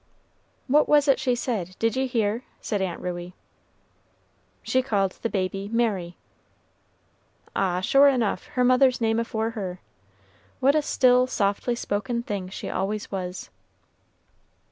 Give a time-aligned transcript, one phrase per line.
[0.65, 3.35] "What was it she said, did ye hear?" said Aunt Ruey.
[4.63, 6.17] "She called the baby 'Mary.'"
[7.55, 7.81] "Ah!
[7.81, 9.79] sure enough, her mother's name afore her.
[10.59, 13.51] What a still, softly spoken thing she always was!"